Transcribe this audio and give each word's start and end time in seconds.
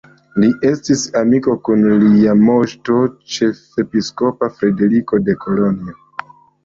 Li 0.43 0.47
estis 0.69 1.03
amiko 1.21 1.53
kun 1.67 1.83
lia 2.05 2.33
moŝto 2.45 2.97
ĉefepiskopa 3.35 4.51
Frederiko 4.59 5.21
de 5.29 5.37
Kolonjo. 5.45 5.99